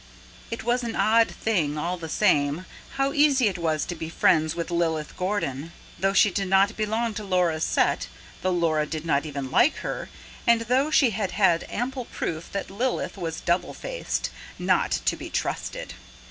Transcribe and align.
It 0.49 0.63
was 0.63 0.81
an 0.83 0.95
odd 0.95 1.27
thing, 1.29 1.77
all 1.77 1.95
the 1.95 2.09
same, 2.09 2.65
how 2.95 3.13
easy 3.13 3.47
it 3.47 3.59
was 3.59 3.85
to 3.85 3.93
be 3.93 4.09
friends 4.09 4.55
with 4.55 4.71
Lilith 4.71 5.15
Gordon: 5.15 5.73
though 5.99 6.11
she 6.11 6.31
did 6.31 6.47
not 6.47 6.75
belong 6.75 7.13
to 7.13 7.23
Laura's 7.23 7.63
set 7.63 8.07
though 8.41 8.49
Laura 8.49 8.87
did 8.87 9.05
not 9.05 9.27
even 9.27 9.51
like 9.51 9.75
her, 9.85 10.09
and 10.47 10.61
though 10.61 10.89
she 10.89 11.11
had 11.11 11.33
had 11.33 11.67
ample 11.69 12.05
proof 12.05 12.51
that 12.51 12.71
Lilith 12.71 13.15
was 13.15 13.41
double 13.41 13.75
faced, 13.75 14.31
not 14.57 14.89
to 15.05 15.15
be 15.15 15.29
trusted. 15.29 15.93